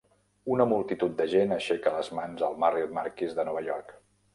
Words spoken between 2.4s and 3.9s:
al Marriott Marquis de Nova